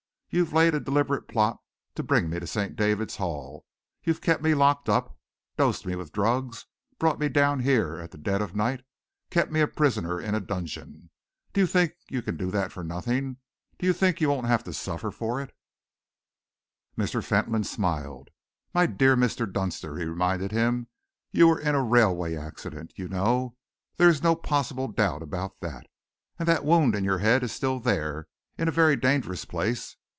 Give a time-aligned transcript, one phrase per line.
[0.33, 1.57] You laid a deliberate plot
[1.95, 2.77] to bring me to St.
[2.77, 3.65] David's Hall;
[4.01, 5.17] you've kept me locked up,
[5.57, 8.81] dosed me with drugs, brought me down here at the dead of night,
[9.29, 11.09] kept me a prisoner in a dungeon.
[11.51, 13.39] Do you think you can do that for nothing?
[13.77, 15.53] Do you think you won't have to suffer for it?"
[16.97, 17.21] Mr.
[17.21, 18.29] Fentolin smiled.
[18.73, 19.51] "My dear Mr.
[19.51, 20.87] Dunster," he reminded him,
[21.33, 23.57] "you were in a railway accident, you know;
[23.97, 25.87] there is no possible doubt about that.
[26.39, 29.97] And the wound in your head is still there, in a very dangerous place.